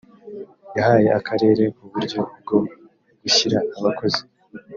yahaye 0.77 1.09
akarere 1.19 1.63
uburyo 1.81 2.19
bwo 2.41 2.57
gushyira 3.21 3.57
abakozi 3.77 4.21